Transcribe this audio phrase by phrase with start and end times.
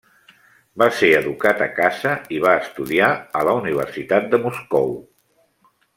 [0.83, 3.11] Va ser educat a casa, i va estudiar
[3.41, 4.91] a la Universitat de Moscou.